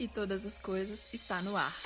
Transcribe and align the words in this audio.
e 0.00 0.08
todas 0.08 0.46
as 0.46 0.58
coisas 0.58 1.06
está 1.12 1.42
no 1.42 1.54
ar. 1.54 1.76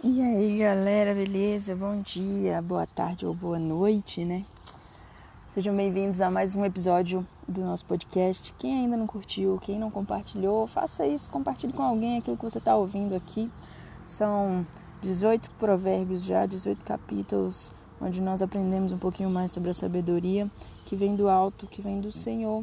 E 0.00 0.22
aí 0.22 0.58
galera, 0.58 1.12
beleza? 1.12 1.74
Bom 1.74 2.00
dia, 2.02 2.62
boa 2.62 2.86
tarde 2.86 3.26
ou 3.26 3.34
boa 3.34 3.58
noite, 3.58 4.24
né? 4.24 4.44
Sejam 5.52 5.74
bem-vindos 5.74 6.20
a 6.20 6.30
mais 6.30 6.54
um 6.54 6.64
episódio 6.64 7.26
do 7.48 7.62
nosso 7.62 7.84
podcast. 7.86 8.52
Quem 8.52 8.84
ainda 8.84 8.96
não 8.96 9.08
curtiu, 9.08 9.58
quem 9.60 9.76
não 9.76 9.90
compartilhou, 9.90 10.68
faça 10.68 11.04
isso, 11.04 11.28
compartilhe 11.30 11.72
com 11.72 11.82
alguém 11.82 12.18
aquilo 12.18 12.36
que 12.36 12.44
você 12.44 12.58
está 12.58 12.76
ouvindo 12.76 13.16
aqui. 13.16 13.50
São 14.06 14.64
18 15.00 15.50
provérbios 15.52 16.22
já, 16.22 16.46
18 16.46 16.84
capítulos 16.84 17.72
onde 18.04 18.20
nós 18.20 18.42
aprendemos 18.42 18.92
um 18.92 18.98
pouquinho 18.98 19.30
mais 19.30 19.50
sobre 19.50 19.70
a 19.70 19.74
sabedoria 19.74 20.50
que 20.84 20.94
vem 20.94 21.16
do 21.16 21.28
alto, 21.28 21.66
que 21.66 21.80
vem 21.80 22.00
do 22.00 22.12
Senhor. 22.12 22.62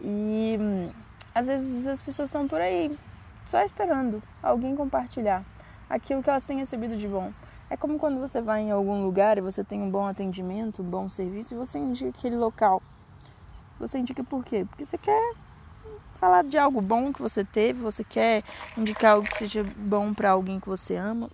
E 0.00 0.56
hum, 0.58 0.90
às 1.34 1.46
vezes 1.46 1.86
as 1.86 2.00
pessoas 2.00 2.28
estão 2.30 2.48
por 2.48 2.60
aí 2.60 2.96
só 3.44 3.60
esperando 3.60 4.22
alguém 4.42 4.74
compartilhar 4.74 5.44
aquilo 5.90 6.22
que 6.22 6.30
elas 6.30 6.46
têm 6.46 6.58
recebido 6.58 6.96
de 6.96 7.06
bom. 7.06 7.30
É 7.68 7.76
como 7.76 7.98
quando 7.98 8.18
você 8.18 8.40
vai 8.40 8.62
em 8.62 8.70
algum 8.70 9.02
lugar 9.04 9.36
e 9.36 9.42
você 9.42 9.62
tem 9.62 9.82
um 9.82 9.90
bom 9.90 10.06
atendimento, 10.06 10.82
um 10.82 10.86
bom 10.86 11.08
serviço 11.08 11.54
e 11.54 11.56
você 11.56 11.78
indica 11.78 12.08
aquele 12.08 12.36
local. 12.36 12.82
Você 13.78 13.98
indica 13.98 14.24
por 14.24 14.42
quê? 14.44 14.64
Porque 14.68 14.86
você 14.86 14.96
quer 14.96 15.34
falar 16.14 16.44
de 16.44 16.56
algo 16.56 16.80
bom 16.80 17.12
que 17.12 17.20
você 17.20 17.44
teve, 17.44 17.82
você 17.82 18.04
quer 18.04 18.42
indicar 18.76 19.12
algo 19.12 19.28
que 19.28 19.36
seja 19.36 19.64
bom 19.76 20.14
para 20.14 20.30
alguém 20.30 20.60
que 20.60 20.68
você 20.68 20.96
ama. 20.96 21.28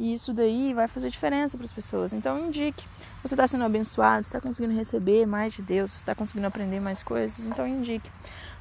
E 0.00 0.14
isso 0.14 0.32
daí 0.32 0.72
vai 0.72 0.88
fazer 0.88 1.10
diferença 1.10 1.58
para 1.58 1.66
as 1.66 1.72
pessoas. 1.74 2.14
Então 2.14 2.46
indique. 2.46 2.86
Você 3.22 3.34
está 3.34 3.46
sendo 3.46 3.64
abençoado, 3.64 4.22
está 4.22 4.40
conseguindo 4.40 4.74
receber 4.74 5.26
mais 5.26 5.52
de 5.52 5.60
Deus, 5.60 5.94
está 5.94 6.14
conseguindo 6.14 6.46
aprender 6.46 6.80
mais 6.80 7.02
coisas, 7.02 7.44
então 7.44 7.68
indique. 7.68 8.10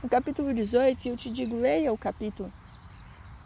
No 0.04 0.10
capítulo 0.10 0.54
18, 0.54 1.08
eu 1.08 1.16
te 1.16 1.30
digo, 1.30 1.56
leia 1.56 1.94
o 1.94 1.98
capítulo. 1.98 2.52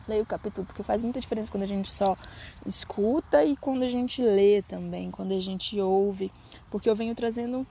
Leia 0.08 0.24
o 0.24 0.26
capítulo, 0.26 0.66
porque 0.66 0.82
faz 0.82 1.04
muita 1.04 1.20
diferença 1.20 1.52
quando 1.52 1.62
a 1.62 1.68
gente 1.68 1.88
só 1.88 2.18
escuta 2.66 3.46
e 3.46 3.56
quando 3.56 3.84
a 3.84 3.88
gente 3.88 4.24
lê 4.24 4.64
também, 4.64 5.12
quando 5.12 5.32
a 5.32 5.40
gente 5.40 5.80
ouve. 5.80 6.32
Porque 6.72 6.90
eu 6.90 6.96
venho 6.96 7.14
trazendo 7.14 7.66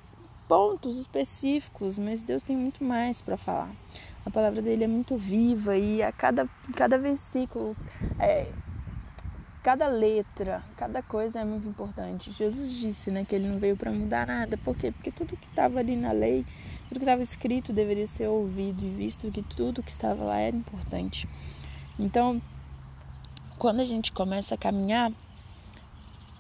pontos 0.46 1.00
específicos, 1.00 1.98
mas 1.98 2.22
Deus 2.22 2.44
tem 2.44 2.56
muito 2.56 2.84
mais 2.84 3.20
para 3.20 3.36
falar. 3.36 3.72
A 4.24 4.30
palavra 4.30 4.62
dele 4.62 4.84
é 4.84 4.88
muito 4.88 5.16
viva 5.16 5.76
e 5.76 6.00
a 6.00 6.12
cada, 6.12 6.48
cada 6.76 6.96
versículo 6.96 7.76
é, 8.20 8.46
cada 9.62 9.86
letra, 9.86 10.62
cada 10.76 11.02
coisa 11.02 11.40
é 11.40 11.44
muito 11.44 11.68
importante. 11.68 12.32
Jesus 12.32 12.72
disse, 12.72 13.10
né, 13.10 13.24
que 13.24 13.34
ele 13.34 13.48
não 13.48 13.58
veio 13.58 13.76
para 13.76 13.92
mudar 13.92 14.26
nada. 14.26 14.56
Por 14.56 14.76
quê? 14.76 14.90
Porque 14.90 15.12
tudo 15.12 15.36
que 15.36 15.46
estava 15.46 15.78
ali 15.78 15.94
na 15.94 16.10
lei, 16.10 16.44
tudo 16.88 16.98
que 16.98 17.04
estava 17.04 17.22
escrito 17.22 17.72
deveria 17.72 18.06
ser 18.06 18.26
ouvido 18.26 18.84
e 18.84 18.90
visto 18.90 19.30
que 19.30 19.42
tudo 19.42 19.82
que 19.82 19.90
estava 19.90 20.24
lá 20.24 20.38
era 20.38 20.56
importante. 20.56 21.28
Então, 21.98 22.42
quando 23.56 23.80
a 23.80 23.84
gente 23.84 24.10
começa 24.10 24.56
a 24.56 24.58
caminhar 24.58 25.12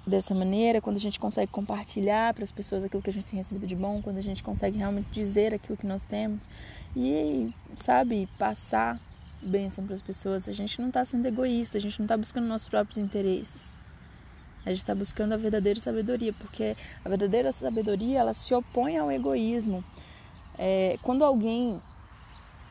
dessa 0.04 0.34
maneira, 0.34 0.80
quando 0.80 0.96
a 0.96 1.00
gente 1.00 1.20
consegue 1.20 1.52
compartilhar 1.52 2.34
para 2.34 2.42
as 2.42 2.50
pessoas 2.50 2.82
aquilo 2.82 3.02
que 3.02 3.10
a 3.10 3.12
gente 3.12 3.26
tem 3.26 3.38
recebido 3.38 3.66
de 3.66 3.76
bom, 3.76 4.02
quando 4.02 4.18
a 4.18 4.22
gente 4.22 4.42
consegue 4.42 4.78
realmente 4.78 5.06
dizer 5.12 5.54
aquilo 5.54 5.76
que 5.76 5.86
nós 5.86 6.04
temos 6.04 6.50
e, 6.96 7.54
sabe, 7.76 8.28
passar 8.36 8.98
bênção 9.42 9.84
para 9.84 9.94
as 9.94 10.02
pessoas, 10.02 10.48
a 10.48 10.52
gente 10.52 10.80
não 10.80 10.88
está 10.88 11.04
sendo 11.04 11.26
egoísta, 11.26 11.78
a 11.78 11.80
gente 11.80 11.98
não 11.98 12.04
está 12.04 12.16
buscando 12.16 12.46
nossos 12.46 12.68
próprios 12.68 12.98
interesses. 12.98 13.76
A 14.64 14.70
gente 14.70 14.78
está 14.78 14.94
buscando 14.94 15.32
a 15.32 15.36
verdadeira 15.36 15.80
sabedoria, 15.80 16.32
porque 16.32 16.76
a 17.04 17.08
verdadeira 17.08 17.50
sabedoria 17.50 18.20
ela 18.20 18.32
se 18.32 18.54
opõe 18.54 18.96
ao 18.96 19.10
egoísmo. 19.10 19.84
É, 20.56 20.98
quando 21.02 21.24
alguém 21.24 21.82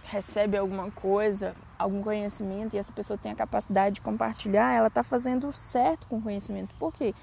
recebe 0.03 0.57
alguma 0.57 0.89
coisa, 0.91 1.55
algum 1.77 2.01
conhecimento 2.01 2.75
e 2.75 2.79
essa 2.79 2.93
pessoa 2.93 3.17
tem 3.17 3.31
a 3.31 3.35
capacidade 3.35 3.95
de 3.95 4.01
compartilhar, 4.01 4.73
ela 4.73 4.87
está 4.87 5.03
fazendo 5.03 5.51
certo 5.51 6.07
com 6.07 6.17
o 6.17 6.21
conhecimento. 6.21 6.73
Por 6.79 6.93
quê? 6.93 7.13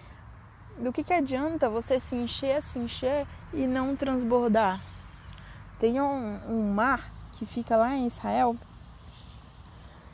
Do 0.78 0.92
que, 0.92 1.02
que 1.02 1.12
adianta 1.12 1.68
você 1.68 1.98
se 1.98 2.14
encher, 2.14 2.62
se 2.62 2.78
encher 2.78 3.26
e 3.52 3.66
não 3.66 3.96
transbordar? 3.96 4.80
Tem 5.78 6.00
um, 6.00 6.40
um 6.48 6.72
mar 6.72 7.12
que 7.34 7.46
fica 7.46 7.76
lá 7.76 7.94
em 7.94 8.06
Israel 8.06 8.56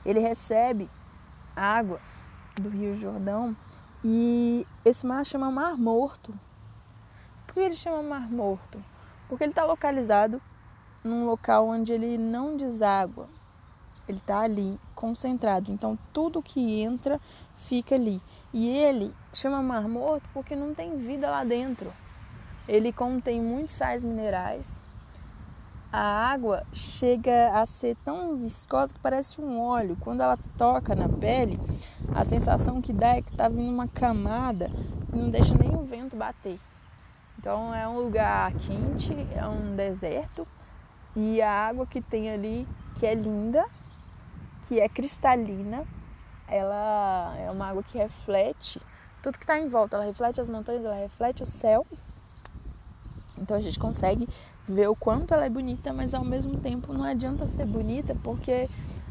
ele 0.04 0.20
recebe 0.20 0.88
água 1.56 2.00
do 2.56 2.69
Rio 2.69 2.94
Jordão 2.94 3.56
e 4.04 4.66
esse 4.84 5.06
mar 5.06 5.25
chama 5.25 5.50
Mar 5.50 5.78
Morto. 5.78 6.32
Por 7.47 7.54
que 7.54 7.60
ele 7.60 7.75
chama 7.75 8.03
Mar 8.03 8.31
Morto? 8.31 8.82
Porque 9.28 9.44
ele 9.44 9.53
está 9.53 9.64
localizado 9.64 10.41
num 11.03 11.25
local 11.25 11.66
onde 11.69 11.93
ele 11.93 12.19
não 12.19 12.56
deságua. 12.56 13.28
Ele 14.06 14.19
está 14.19 14.41
ali 14.41 14.78
concentrado. 14.94 15.72
Então 15.72 15.98
tudo 16.12 16.43
que 16.43 16.81
entra 16.81 17.20
fica 17.54 17.94
ali. 17.94 18.20
E 18.53 18.69
ele 18.69 19.14
chama 19.32 19.62
Mar 19.62 19.88
Morto 19.88 20.28
porque 20.34 20.54
não 20.54 20.75
tem 20.75 20.98
vida 20.98 21.31
lá 21.31 21.44
dentro. 21.44 21.93
Ele 22.69 22.93
contém 22.93 23.41
muitos 23.41 23.75
sais 23.75 24.04
minerais 24.04 24.83
a 25.97 26.32
água 26.32 26.66
chega 26.72 27.53
a 27.55 27.65
ser 27.65 27.97
tão 28.05 28.37
viscosa 28.37 28.93
que 28.93 28.99
parece 28.99 29.41
um 29.41 29.60
óleo. 29.60 29.97
Quando 30.00 30.22
ela 30.22 30.37
toca 30.59 30.93
na 30.93 31.09
pele, 31.09 31.56
a 32.12 32.25
sensação 32.25 32.82
que 32.82 32.93
dá 32.93 33.15
é 33.15 33.22
que 33.22 33.31
está 33.31 33.49
vindo 33.49 33.72
uma 33.72 33.87
camada 33.87 34.69
que 35.09 35.16
não 35.16 35.31
deixa 35.31 35.56
nem 35.56 35.72
o 35.72 35.84
vento 35.84 36.16
bater. 36.16 36.59
Então 37.38 37.72
é 37.72 37.87
um 37.87 38.00
lugar 38.00 38.53
quente, 38.55 39.15
é 39.37 39.47
um 39.47 39.77
deserto 39.77 40.44
e 41.15 41.41
a 41.41 41.49
água 41.49 41.87
que 41.87 42.00
tem 42.00 42.28
ali, 42.28 42.66
que 42.97 43.06
é 43.06 43.15
linda, 43.15 43.65
que 44.66 44.81
é 44.81 44.88
cristalina, 44.88 45.87
ela 46.49 47.37
é 47.38 47.49
uma 47.53 47.69
água 47.69 47.84
que 47.84 47.97
reflete 47.97 48.81
tudo 49.22 49.38
que 49.38 49.44
está 49.44 49.61
em 49.61 49.69
volta. 49.69 49.97
Ela 49.97 50.06
reflete 50.06 50.41
as 50.41 50.49
montanhas, 50.49 50.84
ela 50.84 50.97
reflete 50.97 51.44
o 51.44 51.47
céu. 51.47 51.87
Então 53.36 53.56
a 53.56 53.60
gente 53.60 53.78
consegue 53.78 54.28
ver 54.66 54.88
o 54.88 54.96
quanto 54.96 55.34
ela 55.34 55.44
é 55.44 55.50
bonita, 55.50 55.92
mas 55.92 56.14
ao 56.14 56.24
mesmo 56.24 56.58
tempo 56.58 56.92
não 56.92 57.04
adianta 57.04 57.46
ser 57.48 57.66
bonita 57.66 58.16
porque 58.22 58.68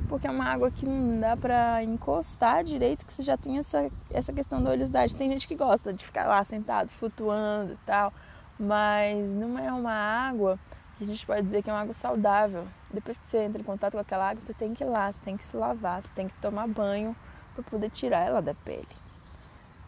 porque 0.08 0.28
é 0.28 0.32
uma 0.32 0.46
água 0.46 0.70
que 0.70 0.86
não 0.86 1.20
dá 1.20 1.36
para 1.36 1.84
encostar 1.84 2.64
direito, 2.64 3.06
que 3.06 3.14
você 3.14 3.24
já 3.24 3.38
tem 3.38 3.58
essa, 3.58 3.90
essa 4.12 4.32
questão 4.32 4.62
da 4.62 4.70
oleosidade. 4.70 5.16
Tem 5.16 5.32
gente 5.32 5.48
que 5.48 5.56
gosta 5.56 5.92
de 5.94 6.06
ficar 6.06 6.28
lá 6.28 6.44
sentado, 6.44 6.90
flutuando 6.90 7.74
e 7.74 7.78
tal, 7.78 8.14
mas 8.60 9.30
não 9.32 9.58
é 9.58 9.72
uma 9.72 9.94
água 9.94 10.60
que 10.98 11.04
a 11.04 11.08
gente 11.08 11.26
pode 11.26 11.42
dizer 11.44 11.64
que 11.64 11.70
é 11.70 11.74
uma 11.74 11.82
água 11.82 11.94
saudável. 11.94 12.68
Depois 12.94 13.18
que 13.18 13.26
você 13.26 13.40
entra 13.40 13.62
em 13.62 13.66
contato 13.66 13.94
com 13.94 14.00
aquela 14.00 14.30
água, 14.30 14.42
você 14.42 14.54
tem 14.54 14.74
que 14.74 14.84
ir 14.84 14.88
lá, 14.88 15.12
você 15.12 15.20
tem 15.22 15.36
que 15.36 15.44
se 15.44 15.56
lavar, 15.56 16.02
você 16.02 16.10
tem 16.14 16.28
que 16.28 16.36
tomar 16.36 16.68
banho 16.68 17.16
para 17.56 17.64
poder 17.64 17.90
tirar 17.90 18.20
ela 18.20 18.42
da 18.42 18.54
pele. 18.54 18.88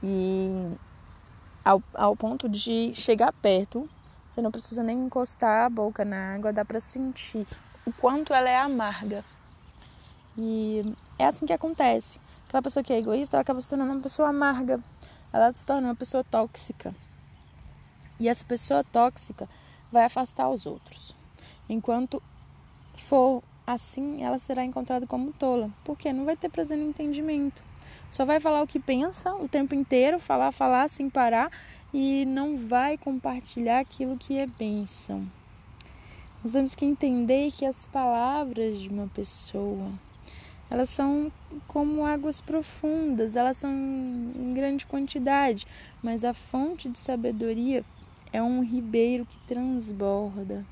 E 0.01 0.75
ao, 1.63 1.83
ao 1.93 2.15
ponto 2.15 2.49
de 2.49 2.93
chegar 2.93 3.31
perto 3.33 3.87
você 4.35 4.41
não 4.41 4.51
precisa 4.51 4.83
nem 4.83 5.05
encostar 5.05 5.65
a 5.65 5.69
boca 5.69 6.03
na 6.03 6.35
água, 6.35 6.51
dá 6.51 6.65
para 6.65 6.81
sentir 6.81 7.47
o 7.85 7.93
quanto 7.93 8.33
ela 8.33 8.49
é 8.49 8.57
amarga. 8.57 9.23
E 10.37 10.93
é 11.17 11.25
assim 11.25 11.45
que 11.45 11.53
acontece. 11.53 12.19
Aquela 12.45 12.61
pessoa 12.61 12.83
que 12.83 12.91
é 12.91 12.97
egoísta, 12.97 13.37
ela 13.37 13.43
acaba 13.43 13.61
se 13.61 13.69
tornando 13.69 13.93
uma 13.93 14.01
pessoa 14.01 14.27
amarga. 14.27 14.83
Ela 15.31 15.53
se 15.53 15.65
torna 15.65 15.87
uma 15.87 15.95
pessoa 15.95 16.21
tóxica. 16.21 16.93
E 18.19 18.27
essa 18.27 18.43
pessoa 18.43 18.83
tóxica 18.83 19.47
vai 19.89 20.03
afastar 20.03 20.49
os 20.49 20.65
outros. 20.65 21.15
Enquanto 21.69 22.21
for 22.93 23.41
assim, 23.65 24.21
ela 24.21 24.37
será 24.37 24.65
encontrada 24.65 25.07
como 25.07 25.31
tola. 25.31 25.69
Porque 25.85 26.11
não 26.11 26.25
vai 26.25 26.35
ter 26.35 26.51
no 26.75 26.89
entendimento. 26.89 27.63
Só 28.11 28.25
vai 28.25 28.41
falar 28.41 28.61
o 28.61 28.67
que 28.67 28.81
pensa 28.81 29.33
o 29.33 29.47
tempo 29.47 29.73
inteiro, 29.73 30.19
falar, 30.19 30.51
falar 30.51 30.89
sem 30.89 31.09
parar 31.09 31.49
e 31.97 32.25
não 32.25 32.57
vai 32.57 32.97
compartilhar 32.97 33.79
aquilo 33.79 34.17
que 34.17 34.37
é 34.37 34.45
bênção. 34.45 35.25
Nós 36.43 36.51
temos 36.51 36.75
que 36.75 36.83
entender 36.83 37.53
que 37.53 37.65
as 37.65 37.87
palavras 37.87 38.81
de 38.81 38.89
uma 38.89 39.07
pessoa, 39.07 39.93
elas 40.69 40.89
são 40.89 41.31
como 41.69 42.05
águas 42.05 42.41
profundas, 42.41 43.37
elas 43.37 43.55
são 43.55 43.71
em 43.71 44.53
grande 44.53 44.85
quantidade, 44.85 45.65
mas 46.03 46.25
a 46.25 46.33
fonte 46.33 46.89
de 46.89 46.99
sabedoria 46.99 47.81
é 48.33 48.43
um 48.43 48.61
ribeiro 48.61 49.25
que 49.25 49.39
transborda. 49.47 50.65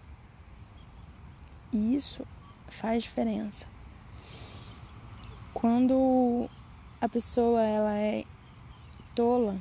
E 1.71 1.95
isso 1.95 2.27
faz 2.67 3.01
diferença. 3.01 3.65
Quando 5.53 6.49
a 6.99 7.07
pessoa 7.07 7.63
ela 7.63 7.95
é 7.95 8.25
tola, 9.15 9.57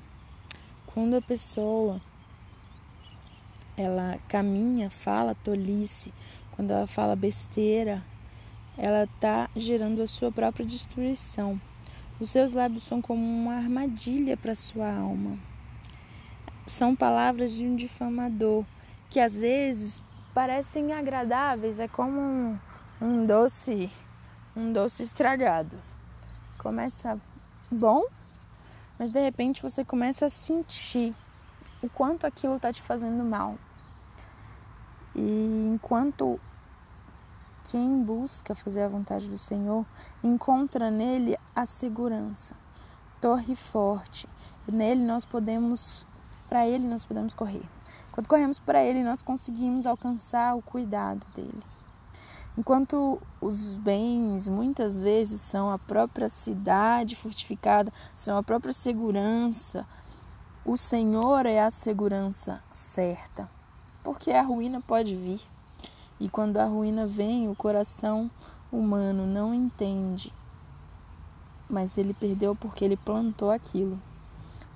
quando 0.94 1.14
a 1.14 1.22
pessoa 1.22 2.00
ela 3.76 4.18
caminha, 4.28 4.90
fala 4.90 5.34
tolice, 5.34 6.12
quando 6.52 6.70
ela 6.70 6.86
fala 6.86 7.16
besteira, 7.16 8.02
ela 8.76 9.04
está 9.04 9.48
gerando 9.56 10.02
a 10.02 10.06
sua 10.06 10.30
própria 10.30 10.66
destruição. 10.66 11.60
Os 12.20 12.30
seus 12.30 12.52
lábios 12.52 12.84
são 12.84 13.00
como 13.00 13.22
uma 13.22 13.54
armadilha 13.54 14.36
para 14.36 14.54
sua 14.54 14.92
alma. 14.92 15.38
São 16.66 16.94
palavras 16.94 17.52
de 17.52 17.64
um 17.64 17.74
difamador 17.74 18.64
que 19.10 19.18
às 19.18 19.36
vezes 19.36 20.04
parecem 20.32 20.92
agradáveis, 20.92 21.80
é 21.80 21.88
como 21.88 22.20
um, 22.20 22.58
um 23.00 23.26
doce, 23.26 23.90
um 24.56 24.72
doce 24.72 25.02
estragado. 25.02 25.76
Começa 26.58 27.20
bom, 27.70 28.04
mas 29.02 29.10
de 29.10 29.18
repente 29.20 29.60
você 29.60 29.84
começa 29.84 30.26
a 30.26 30.30
sentir 30.30 31.12
o 31.82 31.88
quanto 31.88 32.24
aquilo 32.24 32.54
está 32.54 32.72
te 32.72 32.80
fazendo 32.80 33.24
mal. 33.24 33.58
E 35.12 35.72
enquanto 35.74 36.38
quem 37.64 38.00
busca 38.04 38.54
fazer 38.54 38.82
a 38.82 38.88
vontade 38.88 39.28
do 39.28 39.36
Senhor 39.36 39.84
encontra 40.22 40.88
nele 40.88 41.36
a 41.52 41.66
segurança, 41.66 42.54
torre 43.20 43.56
forte. 43.56 44.28
Nele 44.68 45.02
nós 45.04 45.24
podemos, 45.24 46.06
para 46.48 46.64
ele 46.64 46.86
nós 46.86 47.04
podemos 47.04 47.34
correr. 47.34 47.68
Quando 48.12 48.28
corremos 48.28 48.60
para 48.60 48.84
ele, 48.84 49.02
nós 49.02 49.20
conseguimos 49.20 49.84
alcançar 49.84 50.54
o 50.54 50.62
cuidado 50.62 51.26
dele. 51.34 51.71
Enquanto 52.56 53.20
os 53.40 53.70
bens 53.70 54.46
muitas 54.46 55.00
vezes 55.00 55.40
são 55.40 55.70
a 55.70 55.78
própria 55.78 56.28
cidade 56.28 57.16
fortificada, 57.16 57.90
são 58.14 58.36
a 58.36 58.42
própria 58.42 58.72
segurança, 58.72 59.86
o 60.64 60.76
Senhor 60.76 61.44
é 61.44 61.60
a 61.60 61.70
segurança 61.70 62.62
certa, 62.70 63.50
porque 64.04 64.30
a 64.30 64.42
ruína 64.42 64.80
pode 64.80 65.16
vir. 65.16 65.40
E 66.20 66.28
quando 66.28 66.58
a 66.58 66.66
ruína 66.66 67.04
vem, 67.04 67.48
o 67.48 67.56
coração 67.56 68.30
humano 68.70 69.26
não 69.26 69.52
entende. 69.52 70.32
Mas 71.68 71.98
ele 71.98 72.14
perdeu 72.14 72.54
porque 72.54 72.84
ele 72.84 72.96
plantou 72.96 73.50
aquilo. 73.50 74.00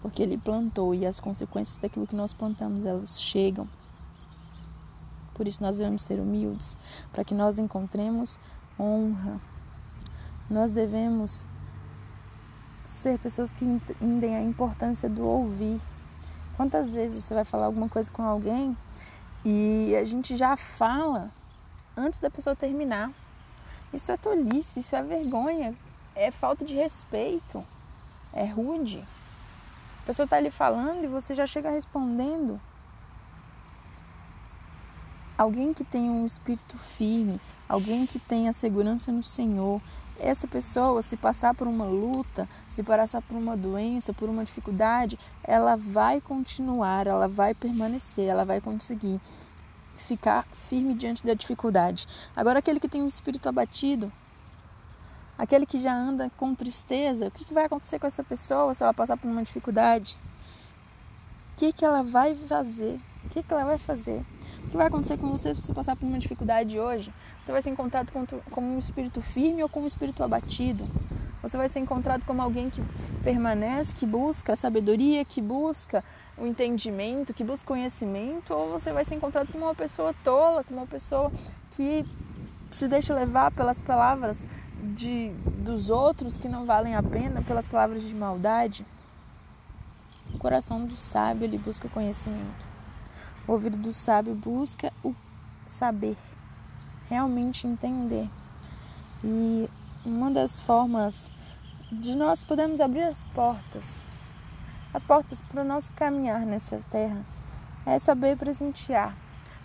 Porque 0.02 0.22
ele 0.22 0.36
plantou 0.36 0.92
e 0.92 1.06
as 1.06 1.20
consequências 1.20 1.78
daquilo 1.78 2.06
que 2.06 2.16
nós 2.16 2.32
plantamos, 2.32 2.84
elas 2.84 3.20
chegam. 3.20 3.68
Por 5.36 5.46
isso 5.46 5.62
nós 5.62 5.76
devemos 5.76 6.02
ser 6.02 6.18
humildes, 6.18 6.78
para 7.12 7.22
que 7.22 7.34
nós 7.34 7.58
encontremos 7.58 8.40
honra. 8.80 9.38
Nós 10.48 10.70
devemos 10.70 11.46
ser 12.86 13.18
pessoas 13.18 13.52
que 13.52 13.62
entendem 13.62 14.34
a 14.34 14.42
importância 14.42 15.10
do 15.10 15.22
ouvir. 15.22 15.78
Quantas 16.56 16.94
vezes 16.94 17.22
você 17.22 17.34
vai 17.34 17.44
falar 17.44 17.66
alguma 17.66 17.86
coisa 17.86 18.10
com 18.10 18.22
alguém 18.22 18.74
e 19.44 19.94
a 19.94 20.06
gente 20.06 20.38
já 20.38 20.56
fala 20.56 21.30
antes 21.94 22.18
da 22.18 22.30
pessoa 22.30 22.56
terminar. 22.56 23.12
Isso 23.92 24.10
é 24.10 24.16
tolice, 24.16 24.80
isso 24.80 24.96
é 24.96 25.02
vergonha, 25.02 25.74
é 26.14 26.30
falta 26.30 26.64
de 26.64 26.74
respeito, 26.74 27.62
é 28.32 28.46
rude. 28.46 29.06
A 30.02 30.06
pessoa 30.06 30.24
está 30.24 30.38
ali 30.38 30.50
falando 30.50 31.04
e 31.04 31.06
você 31.06 31.34
já 31.34 31.46
chega 31.46 31.68
respondendo. 31.68 32.58
Alguém 35.36 35.74
que 35.74 35.84
tem 35.84 36.10
um 36.10 36.24
espírito 36.24 36.78
firme, 36.78 37.40
alguém 37.68 38.06
que 38.06 38.18
tem 38.18 38.48
a 38.48 38.52
segurança 38.52 39.12
no 39.12 39.22
Senhor, 39.22 39.82
essa 40.18 40.48
pessoa, 40.48 41.02
se 41.02 41.16
passar 41.16 41.54
por 41.54 41.66
uma 41.66 41.84
luta, 41.84 42.48
se 42.70 42.82
passar 42.82 43.20
por 43.20 43.36
uma 43.36 43.56
doença, 43.56 44.14
por 44.14 44.28
uma 44.28 44.44
dificuldade, 44.44 45.18
ela 45.44 45.76
vai 45.76 46.20
continuar, 46.20 47.06
ela 47.06 47.28
vai 47.28 47.54
permanecer, 47.54 48.26
ela 48.26 48.44
vai 48.44 48.60
conseguir 48.60 49.20
ficar 49.96 50.46
firme 50.68 50.94
diante 50.94 51.24
da 51.24 51.34
dificuldade. 51.34 52.06
Agora, 52.34 52.58
aquele 52.58 52.80
que 52.80 52.88
tem 52.88 53.02
um 53.02 53.08
espírito 53.08 53.48
abatido, 53.48 54.10
aquele 55.36 55.66
que 55.66 55.78
já 55.78 55.94
anda 55.94 56.30
com 56.36 56.54
tristeza, 56.54 57.28
o 57.28 57.30
que 57.30 57.52
vai 57.52 57.66
acontecer 57.66 57.98
com 57.98 58.06
essa 58.06 58.24
pessoa 58.24 58.72
se 58.72 58.82
ela 58.82 58.94
passar 58.94 59.16
por 59.16 59.28
uma 59.28 59.42
dificuldade? 59.42 60.16
O 61.52 61.56
que, 61.56 61.72
que 61.72 61.84
ela 61.84 62.02
vai 62.02 62.34
fazer? 62.34 63.00
O 63.24 63.28
que, 63.28 63.42
que 63.42 63.52
ela 63.52 63.64
vai 63.64 63.78
fazer? 63.78 64.24
O 64.66 64.68
que 64.68 64.76
vai 64.76 64.88
acontecer 64.88 65.16
com 65.16 65.28
você 65.28 65.54
se 65.54 65.62
você 65.62 65.72
passar 65.72 65.94
por 65.94 66.06
uma 66.06 66.18
dificuldade 66.18 66.78
hoje? 66.78 67.14
Você 67.40 67.52
vai 67.52 67.62
ser 67.62 67.70
encontrado 67.70 68.12
como 68.50 68.74
um 68.74 68.78
espírito 68.78 69.22
firme 69.22 69.62
ou 69.62 69.68
como 69.68 69.84
um 69.84 69.86
espírito 69.86 70.24
abatido? 70.24 70.84
Você 71.40 71.56
vai 71.56 71.68
ser 71.68 71.78
encontrado 71.78 72.24
como 72.26 72.42
alguém 72.42 72.68
que 72.68 72.82
permanece, 73.22 73.94
que 73.94 74.04
busca 74.04 74.54
a 74.54 74.56
sabedoria, 74.56 75.24
que 75.24 75.40
busca 75.40 76.02
o 76.36 76.44
entendimento, 76.44 77.32
que 77.32 77.44
busca 77.44 77.64
conhecimento, 77.64 78.52
ou 78.52 78.72
você 78.72 78.92
vai 78.92 79.04
ser 79.04 79.14
encontrado 79.14 79.52
como 79.52 79.64
uma 79.64 79.74
pessoa 79.74 80.12
tola, 80.24 80.64
como 80.64 80.80
uma 80.80 80.86
pessoa 80.86 81.30
que 81.70 82.04
se 82.68 82.88
deixa 82.88 83.14
levar 83.14 83.52
pelas 83.52 83.80
palavras 83.80 84.48
de, 84.82 85.30
dos 85.58 85.90
outros 85.90 86.36
que 86.36 86.48
não 86.48 86.66
valem 86.66 86.96
a 86.96 87.02
pena, 87.04 87.40
pelas 87.40 87.68
palavras 87.68 88.02
de 88.02 88.14
maldade. 88.16 88.84
O 90.34 90.38
coração 90.38 90.84
do 90.84 90.96
sábio 90.96 91.44
ele 91.44 91.56
busca 91.56 91.88
conhecimento. 91.88 92.75
O 93.48 93.52
ouvido 93.52 93.78
do 93.78 93.92
sábio 93.92 94.34
busca 94.34 94.92
o 95.04 95.14
saber 95.66 96.16
realmente 97.08 97.66
entender. 97.66 98.28
E 99.24 99.68
uma 100.04 100.30
das 100.30 100.60
formas 100.60 101.30
de 101.92 102.16
nós 102.16 102.44
podermos 102.44 102.80
abrir 102.80 103.04
as 103.04 103.22
portas, 103.22 104.04
as 104.92 105.04
portas 105.04 105.40
para 105.42 105.62
o 105.62 105.64
nosso 105.64 105.92
caminhar 105.92 106.40
nessa 106.40 106.80
terra, 106.90 107.24
é 107.84 107.98
saber 107.98 108.36
presentear. 108.36 109.16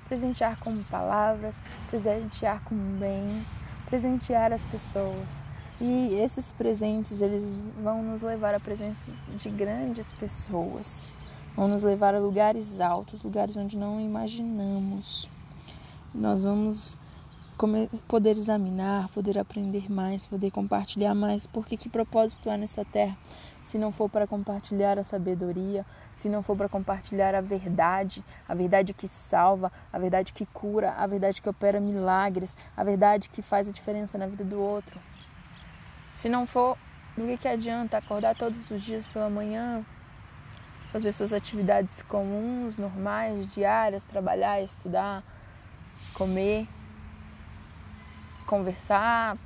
Presentear 0.07 0.59
com 0.59 0.83
palavras, 0.83 1.59
presentear 1.89 2.61
com 2.63 2.75
bens, 2.99 3.59
presentear 3.85 4.51
as 4.53 4.63
pessoas. 4.65 5.39
E 5.79 6.13
esses 6.15 6.51
presentes, 6.51 7.21
eles 7.21 7.57
vão 7.81 8.03
nos 8.03 8.21
levar 8.21 8.53
à 8.53 8.59
presença 8.59 9.11
de 9.35 9.49
grandes 9.49 10.13
pessoas, 10.13 11.09
vão 11.55 11.67
nos 11.67 11.83
levar 11.83 12.15
a 12.15 12.19
lugares 12.19 12.81
altos, 12.81 13.23
lugares 13.23 13.57
onde 13.57 13.77
não 13.77 13.99
imaginamos. 13.99 15.29
Nós 16.13 16.43
vamos 16.43 16.97
poder 18.07 18.31
examinar, 18.31 19.07
poder 19.09 19.37
aprender 19.37 19.91
mais, 19.91 20.25
poder 20.25 20.49
compartilhar 20.49 21.13
mais, 21.13 21.45
porque 21.45 21.77
que 21.77 21.89
propósito 21.89 22.49
há 22.49 22.57
nessa 22.57 22.83
terra 22.83 23.15
se 23.63 23.77
não 23.77 23.91
for 23.91 24.09
para 24.09 24.25
compartilhar 24.25 24.97
a 24.97 25.03
sabedoria, 25.03 25.85
se 26.15 26.27
não 26.27 26.41
for 26.41 26.57
para 26.57 26.67
compartilhar 26.67 27.35
a 27.35 27.41
verdade, 27.41 28.23
a 28.47 28.53
verdade 28.53 28.93
que 28.93 29.07
salva, 29.07 29.71
a 29.91 29.99
verdade 29.99 30.33
que 30.33 30.45
cura, 30.45 30.93
a 30.97 31.05
verdade 31.05 31.41
que 31.41 31.49
opera 31.49 31.79
milagres, 31.79 32.57
a 32.75 32.83
verdade 32.83 33.29
que 33.29 33.41
faz 33.41 33.69
a 33.69 33.71
diferença 33.71 34.17
na 34.17 34.27
vida 34.27 34.43
do 34.43 34.59
outro. 34.59 34.99
Se 36.13 36.27
não 36.27 36.45
for, 36.45 36.77
do 37.15 37.25
que, 37.25 37.37
que 37.37 37.47
adianta 37.47 37.97
acordar 37.97 38.35
todos 38.35 38.69
os 38.69 38.81
dias 38.81 39.07
pela 39.07 39.29
manhã, 39.29 39.85
fazer 40.91 41.11
suas 41.13 41.31
atividades 41.31 42.01
comuns, 42.01 42.75
normais, 42.77 43.51
diárias, 43.53 44.03
trabalhar, 44.03 44.61
estudar, 44.61 45.23
comer, 46.13 46.67
conversar, 48.45 49.37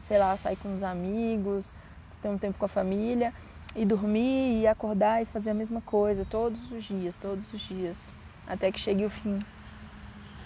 sei 0.00 0.18
lá, 0.18 0.36
sair 0.36 0.56
com 0.56 0.74
os 0.74 0.82
amigos, 0.82 1.74
ter 2.22 2.28
um 2.28 2.38
tempo 2.38 2.58
com 2.58 2.64
a 2.64 2.68
família 2.68 3.34
e 3.76 3.84
dormir 3.84 4.60
e 4.60 4.66
acordar 4.66 5.22
e 5.22 5.26
fazer 5.26 5.50
a 5.50 5.54
mesma 5.54 5.82
coisa 5.82 6.26
todos 6.28 6.72
os 6.72 6.84
dias, 6.84 7.14
todos 7.20 7.52
os 7.52 7.60
dias, 7.60 8.12
até 8.46 8.72
que 8.72 8.80
chegue 8.80 9.04
o 9.04 9.10
fim. 9.10 9.40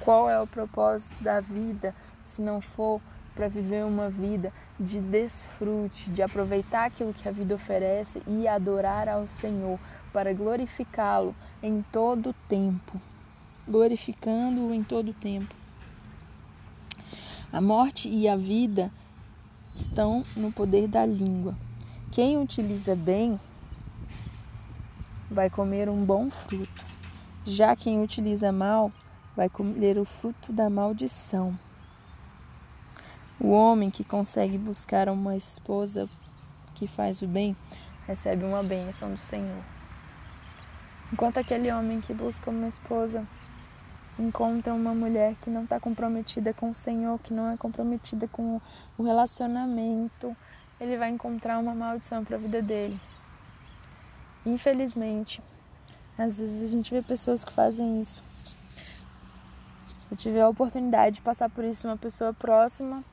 Qual 0.00 0.28
é 0.28 0.40
o 0.40 0.46
propósito 0.46 1.22
da 1.22 1.40
vida 1.40 1.94
se 2.24 2.42
não 2.42 2.60
for 2.60 3.00
para 3.38 3.46
viver 3.46 3.84
uma 3.84 4.10
vida 4.10 4.52
de 4.80 4.98
desfrute, 4.98 6.10
de 6.10 6.22
aproveitar 6.22 6.86
aquilo 6.86 7.14
que 7.14 7.28
a 7.28 7.30
vida 7.30 7.54
oferece 7.54 8.20
e 8.26 8.48
adorar 8.48 9.08
ao 9.08 9.28
Senhor, 9.28 9.78
para 10.12 10.32
glorificá-lo 10.32 11.32
em 11.62 11.80
todo 11.92 12.30
o 12.30 12.34
tempo, 12.48 13.00
glorificando-o 13.64 14.74
em 14.74 14.82
todo 14.82 15.10
o 15.10 15.14
tempo. 15.14 15.54
A 17.52 17.60
morte 17.60 18.08
e 18.08 18.28
a 18.28 18.34
vida 18.34 18.90
estão 19.72 20.24
no 20.36 20.50
poder 20.50 20.88
da 20.88 21.06
língua. 21.06 21.56
Quem 22.10 22.36
utiliza 22.38 22.96
bem 22.96 23.38
vai 25.30 25.48
comer 25.48 25.88
um 25.88 26.04
bom 26.04 26.28
fruto. 26.28 26.84
Já 27.44 27.76
quem 27.76 28.02
utiliza 28.02 28.50
mal 28.50 28.90
vai 29.36 29.48
comer 29.48 29.96
o 29.96 30.04
fruto 30.04 30.52
da 30.52 30.68
maldição. 30.68 31.56
O 33.40 33.50
homem 33.50 33.88
que 33.88 34.02
consegue 34.02 34.58
buscar 34.58 35.08
uma 35.08 35.36
esposa 35.36 36.08
que 36.74 36.88
faz 36.88 37.22
o 37.22 37.26
bem 37.28 37.56
recebe 38.04 38.44
uma 38.44 38.64
bênção 38.64 39.12
do 39.12 39.16
Senhor. 39.16 39.62
Enquanto 41.12 41.38
aquele 41.38 41.70
homem 41.70 42.00
que 42.00 42.12
busca 42.12 42.50
uma 42.50 42.66
esposa 42.66 43.24
encontra 44.18 44.74
uma 44.74 44.92
mulher 44.92 45.36
que 45.36 45.50
não 45.50 45.62
está 45.62 45.78
comprometida 45.78 46.52
com 46.52 46.70
o 46.70 46.74
Senhor, 46.74 47.16
que 47.20 47.32
não 47.32 47.48
é 47.52 47.56
comprometida 47.56 48.26
com 48.26 48.60
o 48.98 49.02
relacionamento, 49.04 50.36
ele 50.80 50.96
vai 50.96 51.10
encontrar 51.10 51.60
uma 51.60 51.76
maldição 51.76 52.24
para 52.24 52.34
a 52.34 52.40
vida 52.40 52.60
dele. 52.60 52.98
Infelizmente, 54.44 55.40
às 56.18 56.40
vezes 56.40 56.68
a 56.68 56.72
gente 56.72 56.90
vê 56.90 57.02
pessoas 57.02 57.44
que 57.44 57.52
fazem 57.52 58.02
isso. 58.02 58.20
Eu 60.10 60.16
tive 60.16 60.40
a 60.40 60.48
oportunidade 60.48 61.16
de 61.16 61.22
passar 61.22 61.48
por 61.48 61.62
isso, 61.62 61.86
uma 61.86 61.96
pessoa 61.96 62.34
próxima 62.34 63.04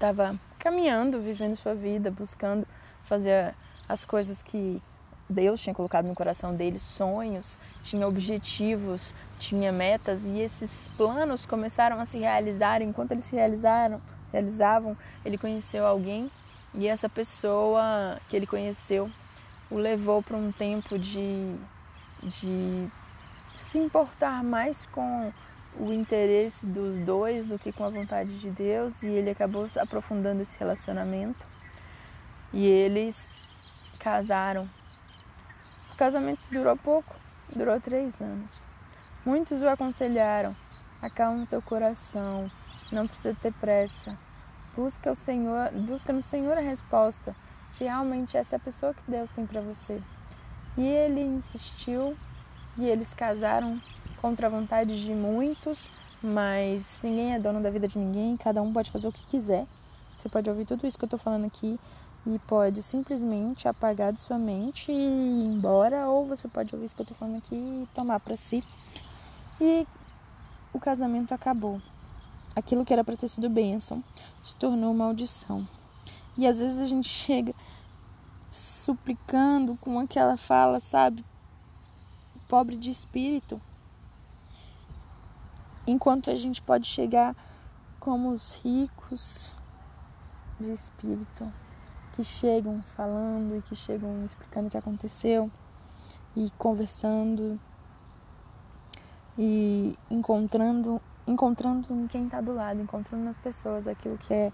estava 0.00 0.34
caminhando, 0.58 1.20
vivendo 1.20 1.54
sua 1.54 1.74
vida, 1.74 2.10
buscando 2.10 2.66
fazer 3.04 3.54
as 3.86 4.06
coisas 4.06 4.42
que 4.42 4.82
Deus 5.28 5.60
tinha 5.60 5.74
colocado 5.74 6.06
no 6.06 6.14
coração 6.14 6.56
dele 6.56 6.78
sonhos, 6.78 7.60
tinha 7.82 8.08
objetivos, 8.08 9.14
tinha 9.38 9.70
metas 9.70 10.24
e 10.24 10.40
esses 10.40 10.88
planos 10.96 11.44
começaram 11.44 12.00
a 12.00 12.06
se 12.06 12.18
realizar. 12.18 12.80
Enquanto 12.80 13.12
eles 13.12 13.24
se 13.24 13.36
realizaram, 13.36 14.00
realizavam, 14.32 14.96
ele 15.22 15.36
conheceu 15.36 15.86
alguém 15.86 16.30
e 16.74 16.88
essa 16.88 17.08
pessoa 17.08 18.18
que 18.30 18.34
ele 18.34 18.46
conheceu 18.46 19.10
o 19.70 19.76
levou 19.76 20.22
para 20.22 20.36
um 20.36 20.50
tempo 20.50 20.98
de, 20.98 21.54
de 22.22 22.88
se 23.56 23.78
importar 23.78 24.42
mais 24.42 24.86
com 24.86 25.30
o 25.78 25.92
interesse 25.92 26.66
dos 26.66 26.98
dois 26.98 27.46
do 27.46 27.58
que 27.58 27.72
com 27.72 27.84
a 27.84 27.90
vontade 27.90 28.40
de 28.40 28.50
Deus 28.50 29.02
e 29.02 29.08
ele 29.08 29.30
acabou 29.30 29.66
aprofundando 29.78 30.42
esse 30.42 30.58
relacionamento 30.58 31.46
e 32.52 32.66
eles 32.66 33.30
casaram. 33.98 34.68
O 35.92 35.96
casamento 35.96 36.40
durou 36.50 36.76
pouco, 36.76 37.14
durou 37.54 37.80
três 37.80 38.20
anos. 38.20 38.64
Muitos 39.24 39.62
o 39.62 39.68
aconselharam: 39.68 40.56
acalma 41.00 41.44
o 41.44 41.46
teu 41.46 41.62
coração, 41.62 42.50
não 42.90 43.06
precisa 43.06 43.36
ter 43.40 43.52
pressa. 43.52 44.16
Busca 44.74 45.12
o 45.12 45.16
Senhor, 45.16 45.70
busca 45.72 46.12
no 46.12 46.22
Senhor 46.22 46.56
a 46.56 46.60
resposta, 46.60 47.34
se 47.68 47.84
realmente 47.84 48.36
essa 48.36 48.54
é 48.54 48.58
a 48.58 48.60
pessoa 48.60 48.94
que 48.94 49.10
Deus 49.10 49.30
tem 49.30 49.46
para 49.46 49.60
você. 49.60 50.00
E 50.76 50.86
ele 50.86 51.20
insistiu 51.20 52.16
e 52.78 52.86
eles 52.86 53.12
casaram 53.12 53.80
contra 54.20 54.46
a 54.46 54.50
vontade 54.50 55.02
de 55.02 55.14
muitos, 55.14 55.90
mas 56.22 57.00
ninguém 57.02 57.34
é 57.34 57.38
dono 57.38 57.62
da 57.62 57.70
vida 57.70 57.88
de 57.88 57.98
ninguém, 57.98 58.36
cada 58.36 58.60
um 58.62 58.72
pode 58.72 58.90
fazer 58.90 59.08
o 59.08 59.12
que 59.12 59.26
quiser. 59.26 59.66
Você 60.16 60.28
pode 60.28 60.50
ouvir 60.50 60.66
tudo 60.66 60.86
isso 60.86 60.98
que 60.98 61.04
eu 61.04 61.06
estou 61.06 61.18
falando 61.18 61.46
aqui 61.46 61.78
e 62.26 62.38
pode 62.40 62.82
simplesmente 62.82 63.66
apagar 63.66 64.12
de 64.12 64.20
sua 64.20 64.38
mente 64.38 64.92
e 64.92 64.94
ir 64.94 65.46
embora, 65.46 66.06
ou 66.08 66.26
você 66.26 66.46
pode 66.46 66.74
ouvir 66.74 66.86
isso 66.86 66.94
que 66.94 67.00
eu 67.00 67.04
estou 67.04 67.16
falando 67.16 67.38
aqui 67.38 67.54
e 67.54 67.88
tomar 67.94 68.20
para 68.20 68.36
si. 68.36 68.62
E 69.60 69.86
o 70.72 70.78
casamento 70.78 71.32
acabou. 71.32 71.80
Aquilo 72.54 72.84
que 72.84 72.92
era 72.92 73.04
para 73.04 73.16
ter 73.16 73.28
sido 73.28 73.48
bênção 73.48 74.04
se 74.42 74.54
tornou 74.56 74.92
maldição. 74.92 75.66
E 76.36 76.46
às 76.46 76.58
vezes 76.58 76.78
a 76.78 76.86
gente 76.86 77.08
chega 77.10 77.54
suplicando 78.50 79.76
com 79.76 79.98
aquela 79.98 80.36
fala, 80.36 80.80
sabe? 80.80 81.24
Pobre 82.48 82.76
de 82.76 82.90
espírito. 82.90 83.60
Enquanto 85.86 86.30
a 86.30 86.34
gente 86.34 86.60
pode 86.60 86.86
chegar 86.86 87.34
como 87.98 88.30
os 88.30 88.54
ricos 88.54 89.52
de 90.58 90.72
espírito 90.72 91.50
que 92.12 92.22
chegam 92.22 92.82
falando 92.96 93.56
e 93.56 93.62
que 93.62 93.74
chegam 93.74 94.24
explicando 94.24 94.68
o 94.68 94.70
que 94.70 94.76
aconteceu 94.76 95.50
e 96.36 96.50
conversando 96.58 97.58
e 99.38 99.96
encontrando 100.10 101.00
encontrando 101.26 101.92
em 101.94 102.06
quem 102.06 102.24
está 102.24 102.40
do 102.40 102.52
lado, 102.52 102.80
encontrando 102.80 103.24
nas 103.24 103.36
pessoas 103.36 103.86
aquilo 103.86 104.18
que 104.18 104.34
é 104.34 104.52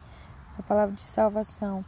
a 0.58 0.62
palavra 0.62 0.94
de 0.94 1.02
salvação 1.02 1.84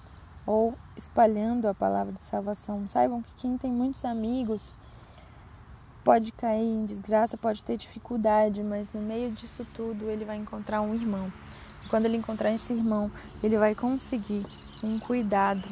ou 0.46 0.74
espalhando 0.96 1.68
a 1.68 1.74
palavra 1.74 2.12
de 2.12 2.24
salvação. 2.24 2.88
Saibam 2.88 3.20
que 3.20 3.34
quem 3.34 3.58
tem 3.58 3.70
muitos 3.70 4.04
amigos 4.04 4.74
pode 6.08 6.32
cair 6.32 6.64
em 6.64 6.86
desgraça, 6.86 7.36
pode 7.36 7.62
ter 7.62 7.76
dificuldade, 7.76 8.62
mas 8.62 8.90
no 8.90 8.98
meio 8.98 9.30
disso 9.30 9.66
tudo 9.74 10.08
ele 10.08 10.24
vai 10.24 10.38
encontrar 10.38 10.80
um 10.80 10.94
irmão. 10.94 11.30
E 11.84 11.88
quando 11.90 12.06
ele 12.06 12.16
encontrar 12.16 12.50
esse 12.50 12.72
irmão, 12.72 13.12
ele 13.42 13.58
vai 13.58 13.74
conseguir 13.74 14.46
um 14.82 14.98
cuidado. 14.98 15.68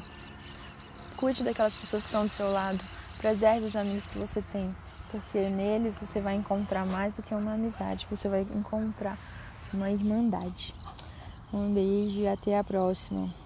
Cuide 1.16 1.42
daquelas 1.42 1.74
pessoas 1.74 2.02
que 2.02 2.08
estão 2.08 2.24
do 2.24 2.28
seu 2.28 2.52
lado. 2.52 2.84
Preserve 3.16 3.64
os 3.64 3.74
amigos 3.74 4.06
que 4.06 4.18
você 4.18 4.42
tem, 4.42 4.76
porque 5.10 5.48
neles 5.48 5.96
você 5.96 6.20
vai 6.20 6.34
encontrar 6.34 6.84
mais 6.84 7.14
do 7.14 7.22
que 7.22 7.34
uma 7.34 7.54
amizade, 7.54 8.06
você 8.10 8.28
vai 8.28 8.42
encontrar 8.42 9.16
uma 9.72 9.90
irmandade. 9.90 10.74
Um 11.50 11.72
beijo 11.72 12.20
e 12.20 12.28
até 12.28 12.58
a 12.58 12.62
próxima. 12.62 13.45